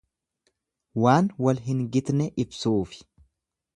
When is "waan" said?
1.03-1.29